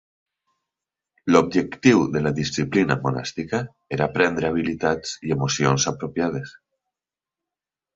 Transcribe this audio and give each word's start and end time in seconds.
L'objectiu 1.35 2.01
de 2.15 2.23
la 2.29 2.33
disciplina 2.41 2.99
monàstica 3.05 3.63
era 3.99 4.09
aprendre 4.11 4.53
habilitats 4.53 5.17
i 5.31 5.39
emocions 5.41 5.91
apropiades. 5.97 6.61